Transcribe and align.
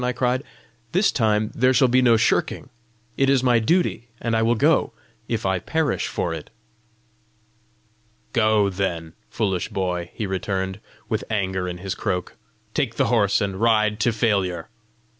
I 0.03 0.13
cried. 0.13 0.41
"This 0.93 1.11
time 1.11 1.51
there 1.53 1.75
shall 1.75 1.87
be 1.87 2.01
no 2.01 2.17
shirking! 2.17 2.69
It 3.17 3.29
is 3.29 3.43
my 3.43 3.59
duty, 3.59 4.07
and 4.19 4.35
I 4.35 4.41
will 4.41 4.55
go 4.55 4.93
if 5.27 5.45
I 5.45 5.59
perish 5.59 6.07
for 6.07 6.33
it!" 6.33 6.49
"Go, 8.33 8.67
then, 8.71 9.13
foolish 9.29 9.69
boy!" 9.69 10.09
he 10.15 10.25
returned, 10.25 10.79
with 11.07 11.23
anger 11.29 11.67
in 11.67 11.77
his 11.77 11.93
croak. 11.93 12.35
"Take 12.73 12.95
the 12.95 13.09
horse, 13.13 13.41
and 13.41 13.57
ride 13.61 13.99
to 13.99 14.11
failure! 14.11 14.69